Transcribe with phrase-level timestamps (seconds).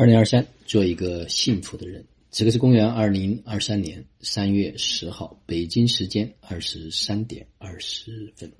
[0.00, 2.02] 二零二三，做一个幸福的人。
[2.30, 8.50] 此刻是公元二零二三年三月十号，北京时间二十三点二十分，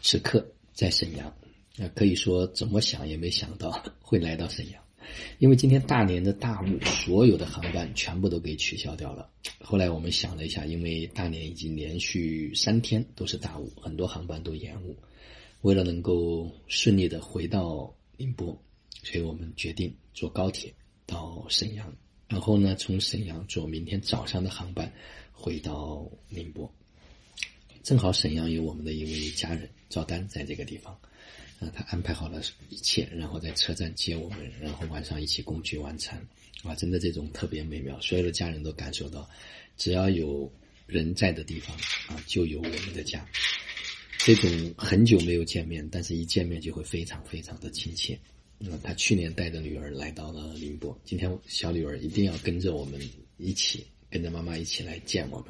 [0.00, 1.30] 此刻在沈阳。
[1.76, 3.70] 那可以说怎么想也没想到
[4.00, 4.82] 会来到沈阳，
[5.38, 9.28] 因为今天大连的大雾，所有的航班全部都给取消掉了。
[9.60, 14.96] 后来我们想了一下，因为大连已经连续三天都是大雾，很多航班都延误。
[15.60, 18.58] 为了能够顺利的回到宁波。
[19.02, 20.74] 所以我们决定坐高铁
[21.48, 21.92] 沈阳，
[22.28, 24.92] 然后呢，从沈阳坐明天早上的航班
[25.32, 26.72] 回到宁波。
[27.82, 30.92] 正好沈阳有我们的一位家人赵丹在这个地方，
[31.60, 36.20] 啊，他安排好了一切，然后在车站接我们，然后晚上一起共聚晚餐，
[36.64, 39.28] 啊，真的这种特别美妙，所有的家人都感受到，
[39.76, 40.52] 只要有
[40.86, 41.76] 人在的地方
[42.08, 43.24] 啊，就有我们的家。
[44.18, 48.18] 这种很久没有见面，但是一见面就会非常非常的亲切。
[48.58, 53.00] 那他去年带着女儿来到了宁波，今天小女儿一定要跟着我们
[53.36, 55.48] 一起，跟着妈妈一起来见我们。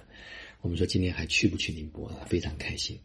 [0.61, 2.11] 我们说今年还去不去宁波？
[2.29, 2.99] 非常开心。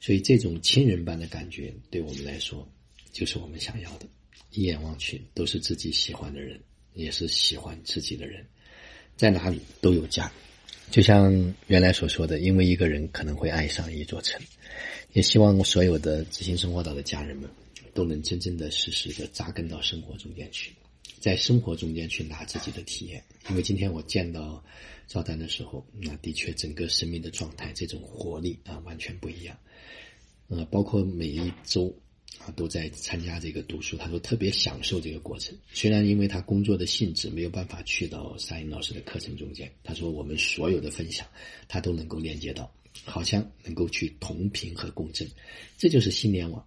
[0.00, 2.68] 所以这种亲人般的感觉，对我们来说，
[3.12, 4.06] 就是我们想要的。
[4.50, 6.58] 一眼望去，都是自己喜欢的人，
[6.94, 8.44] 也是喜欢自己的人，
[9.16, 10.32] 在哪里都有家。
[10.90, 14.40] 就像原来所说的，因为一个人可能会爱上一座城。
[15.12, 17.48] 也希望所有的知行生活岛的家人们。
[17.98, 20.72] 都能真正的实时的扎根到生活中间去，
[21.18, 23.20] 在生活中间去拿自己的体验。
[23.50, 24.62] 因为今天我见到
[25.08, 29.58] 赵丹的时候，那的确整个生命的状态，这种活力啊，完全不一样。
[30.46, 31.92] 呃，包括每一周
[32.38, 35.58] 啊都在参加这个读书，他都特别享受这个过程。
[35.72, 41.26] 虽然因为他工作的性质没有办法去到沙英老师的课程中间，他说我们所有的分享
[41.66, 42.72] 他都能够连接到，
[43.04, 45.28] 好像能够去同频和共振，
[45.76, 46.64] 这就是心联网。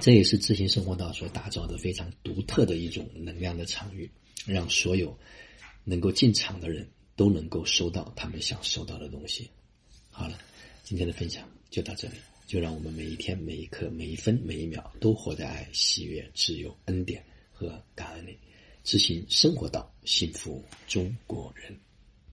[0.00, 4.10] 这也是自行生活道所打造的非常独特的一种能量的场域，
[4.46, 5.16] 让所有
[5.84, 9.50] 能够进场的人都能够收到他们想收到的东西。
[10.10, 10.38] 好了，
[10.84, 12.14] 今天的分享就到这里，
[12.46, 18.38] 就让我们每一天、每一刻、每一分、每一秒都活在爱、喜悦、自由、恩典和感恩里，
[18.84, 21.74] 执行生活道，幸福中国人。